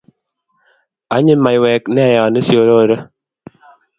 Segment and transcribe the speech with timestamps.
[1.15, 2.97] Anyiny maiyek nea yan ishorore